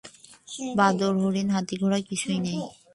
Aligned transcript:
বাদর, 0.77 1.13
হরিণ, 1.21 1.47
হাতি 1.55 1.75
ঘোড়া 1.81 1.99
কিছু 2.07 2.27
নেই। 2.43 2.57